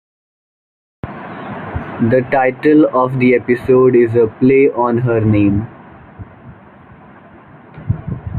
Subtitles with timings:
[1.03, 5.67] The title of the episode is a play on her name.